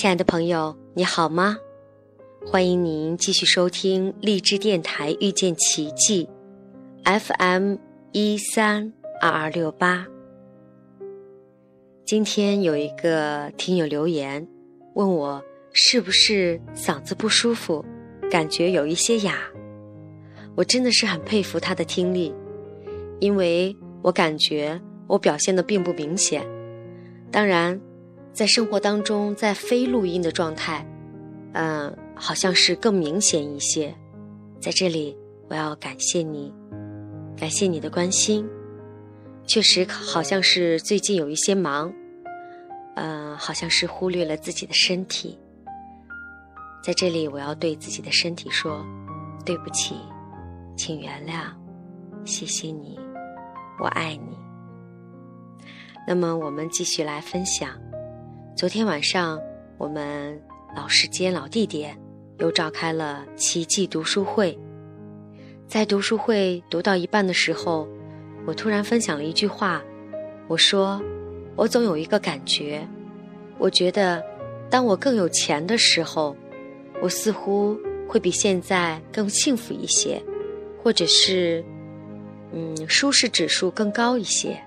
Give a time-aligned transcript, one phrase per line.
[0.00, 1.58] 亲爱的朋友，你好吗？
[2.46, 6.28] 欢迎您继续收听励志电台遇见奇迹
[7.02, 7.74] ，FM
[8.12, 10.06] 一三二二六八。
[12.04, 14.46] 今天有一个听友留言，
[14.94, 15.42] 问我
[15.72, 17.84] 是不是嗓子不舒服，
[18.30, 19.34] 感觉有一些哑。
[20.54, 22.32] 我真的是很佩服他的听力，
[23.18, 26.46] 因为我感觉我表现的并不明显。
[27.32, 27.76] 当然。
[28.38, 30.86] 在生活当中，在非录音的状态，
[31.54, 33.92] 嗯，好像是更明显一些。
[34.60, 36.54] 在这里，我要感谢你，
[37.36, 38.48] 感谢你的关心。
[39.44, 41.92] 确实，好像是最近有一些忙，
[42.94, 45.36] 嗯，好像是忽略了自己的身体。
[46.80, 48.86] 在这里，我要对自己的身体说
[49.44, 49.96] 对不起，
[50.76, 51.52] 请原谅，
[52.24, 53.00] 谢谢你，
[53.80, 54.38] 我爱你。
[56.06, 57.68] 那么，我们继续来分享。
[58.58, 59.40] 昨天晚上，
[59.76, 60.36] 我们
[60.74, 61.96] 老时间老地点
[62.38, 64.58] 又召开了奇迹读书会。
[65.68, 67.88] 在读书会读到一半的时候，
[68.44, 69.80] 我突然分享了一句话，
[70.48, 71.00] 我说
[71.54, 72.84] ：“我总有一个感觉，
[73.58, 74.20] 我觉得，
[74.68, 76.36] 当我更有钱的时候，
[77.00, 77.78] 我似乎
[78.08, 80.20] 会比现在更幸福一些，
[80.82, 81.64] 或者是，
[82.52, 84.60] 嗯，舒适指数更高一些。”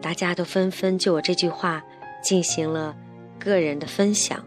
[0.00, 1.82] 大家都纷纷就我这句话。
[2.24, 2.96] 进行了
[3.38, 4.42] 个人的分享，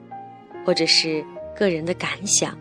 [0.66, 1.24] 或者是
[1.56, 2.58] 个人的感想，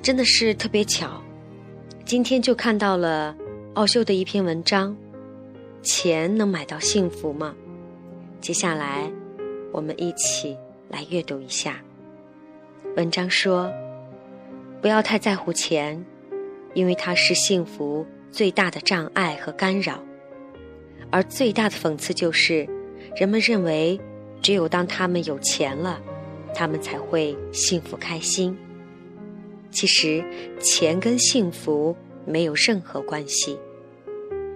[0.00, 1.22] 真的是特别巧。
[2.06, 3.36] 今天就看到了
[3.74, 4.96] 奥修的一篇文章
[5.84, 7.54] ：“钱能买到幸福吗？”
[8.40, 9.10] 接下来，
[9.70, 10.56] 我们一起
[10.88, 11.76] 来阅读一下。
[12.96, 13.70] 文章说
[14.80, 16.02] ：“不要太在乎钱，
[16.72, 20.02] 因为它是幸福最大的障碍和干扰，
[21.10, 22.66] 而最大的讽刺就是。”
[23.18, 24.00] 人们认为，
[24.40, 26.00] 只有当他们有钱了，
[26.54, 28.56] 他们才会幸福开心。
[29.72, 30.24] 其实，
[30.60, 33.58] 钱跟幸福没有任何关系。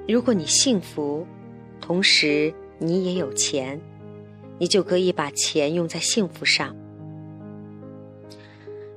[0.06, 1.26] 如果你幸福，
[1.80, 3.80] 同时你也有钱，
[4.58, 6.72] 你就可以把钱用在幸福上；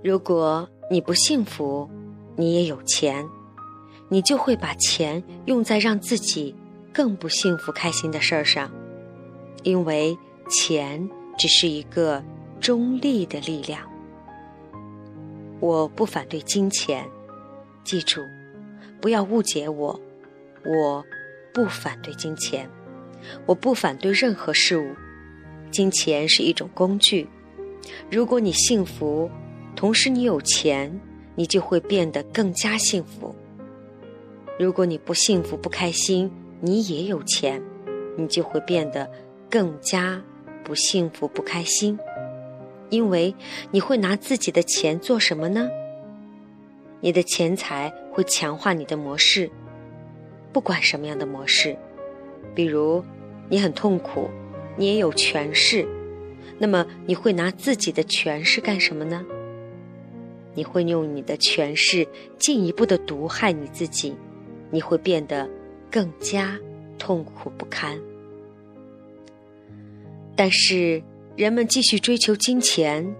[0.04, 1.90] 如果你不幸福，
[2.36, 3.28] 你也有钱，
[4.10, 6.54] 你就会把钱用在让自己
[6.94, 8.70] 更不幸福开心的事儿上。
[9.66, 10.16] 因为
[10.48, 11.10] 钱
[11.40, 12.24] 只是一个
[12.62, 13.82] 中立的力量，
[15.60, 17.04] 我不反对金钱，
[17.84, 18.22] 记住，
[19.02, 20.00] 不要误解我，
[20.64, 21.04] 我
[21.52, 22.70] 不反对金钱，
[23.48, 24.96] 我不反对任何事物，
[25.72, 27.28] 金钱是一种工具。
[28.12, 29.28] 如果你幸福，
[29.76, 31.02] 同时你有钱，
[31.34, 33.36] 你就会变得更加幸福。
[34.60, 36.32] 如果你不幸福不开心，
[36.62, 37.60] 你也有钱，
[38.16, 39.10] 你就会变得。
[39.56, 40.22] 更加
[40.66, 41.98] 不幸福、不开心，
[42.90, 43.34] 因为
[43.72, 45.70] 你会拿自己的钱做什么呢？
[47.00, 49.50] 你的钱财会强化你的模式，
[50.52, 51.74] 不管什么样的模式。
[52.54, 53.02] 比如，
[53.48, 54.30] 你很痛苦，
[54.76, 55.88] 你也有权势，
[56.58, 59.26] 那么你会拿自己的权势干什么呢？
[60.54, 62.06] 你会用你的权势
[62.38, 64.18] 进一步的毒害你自己，
[64.70, 65.50] 你会变得
[65.90, 66.60] 更加
[67.00, 67.98] 痛苦不堪。
[70.36, 71.02] 但是，
[71.38, 73.16] 人们继续追求金钱，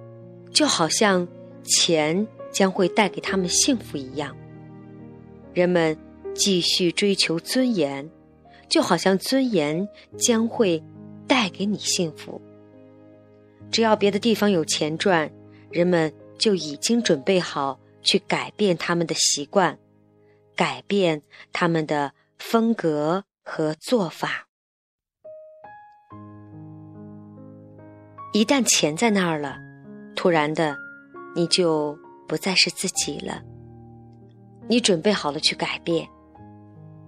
[0.52, 1.28] 就好像
[1.64, 4.34] 钱将会带给他们幸福一样；
[5.54, 5.98] 人们
[6.34, 8.10] 继续追求尊严，
[8.68, 9.88] 就好像尊严
[10.18, 10.84] 将会
[11.26, 12.42] 带给你幸福。
[13.72, 15.32] 只要别的地方有钱赚，
[15.72, 19.80] 人们就已经准备好去改变他们的习惯，
[20.56, 21.22] 改变
[21.54, 24.48] 他们的风格和做法。
[28.36, 29.58] 一旦钱在那儿了，
[30.14, 30.76] 突然的，
[31.34, 31.98] 你就
[32.28, 33.42] 不再是自己了。
[34.68, 36.06] 你准备好了去改变，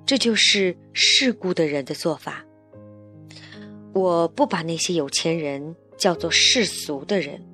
[0.05, 2.45] 这就是世故的人的做法。
[3.93, 7.45] 我不把那些有钱人叫做世俗的人，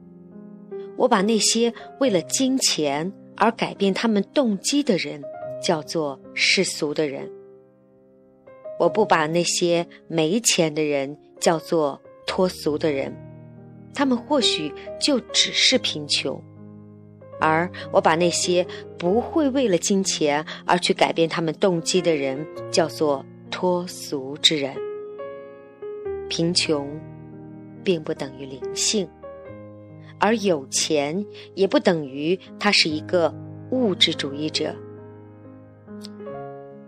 [0.95, 5.19] 我把那些为了金钱而改变他们动机的人
[5.59, 7.27] 叫做世俗的人。
[8.79, 13.11] 我不把那些没钱的人叫做脱俗的人。
[13.93, 16.41] 他们或许就只是贫穷，
[17.39, 18.65] 而我把那些
[18.97, 24.75] 不会为了金钱而去改变他们动机的人叫做脱俗之人。
[26.27, 26.89] 贫穷
[27.83, 29.07] 并不等于灵性，
[30.19, 31.23] 而有钱
[31.53, 33.31] 也不等于他是一个
[33.69, 34.75] 物质主义者。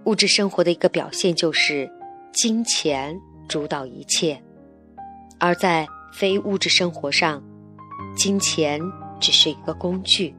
[0.05, 1.87] 物质生活的一个表现就是
[2.31, 3.15] 金钱
[3.47, 4.41] 主导一切，
[5.39, 5.87] 而在。
[6.17, 7.43] 非物质生活上，
[8.15, 8.79] 金钱
[9.19, 10.33] 只是一个工具，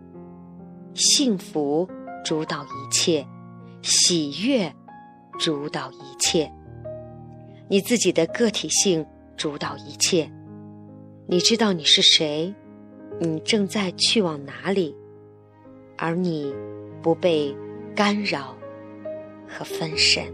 [0.94, 1.86] 幸福
[2.24, 3.26] 主导一切，
[3.82, 4.74] 喜悦
[5.38, 6.50] 主导一切，
[7.68, 9.04] 你自己的个体性
[9.36, 10.30] 主导一切。
[11.28, 12.54] 你知道你是谁，
[13.20, 14.96] 你正在去往哪里，
[15.98, 16.54] 而你
[17.02, 17.54] 不被
[17.94, 18.56] 干扰
[19.46, 20.24] 和分神。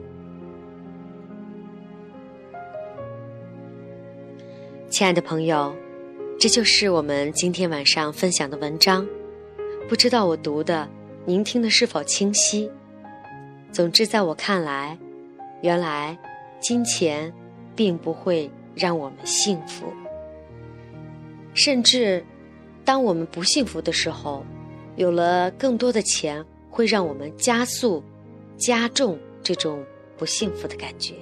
[4.92, 5.74] 亲爱的朋友，
[6.38, 9.08] 这就是我们今天晚上分享的文章。
[9.88, 10.86] 不知道我读的
[11.24, 12.70] 您听的是否清晰？
[13.72, 14.98] 总之，在我看来，
[15.62, 16.18] 原来
[16.60, 17.32] 金钱
[17.74, 19.86] 并不会让我们幸福。
[21.54, 22.22] 甚至，
[22.84, 24.44] 当我们不幸福的时候，
[24.96, 28.04] 有了更多的钱，会让我们加速、
[28.58, 29.82] 加重这种
[30.18, 31.14] 不幸福的感觉。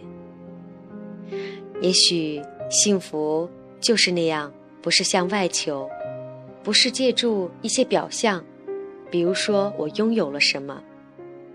[1.81, 3.49] 也许幸福
[3.81, 5.89] 就是那样，不是向外求，
[6.63, 8.45] 不是借助一些表象，
[9.11, 10.83] 比如说我拥有了什么，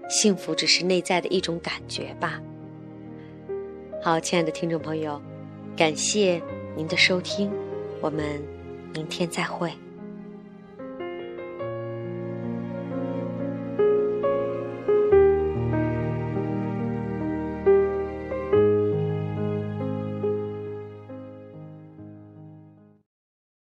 [0.10, 2.42] 幸福只是内在的一种感觉吧。
[4.02, 5.22] 好，亲爱的听众朋友，
[5.78, 6.42] 感谢
[6.76, 7.52] 您的收听，
[8.02, 8.42] 我们。
[8.96, 9.70] 明天再会。